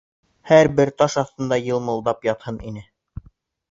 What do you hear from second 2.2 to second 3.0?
ятһын ине...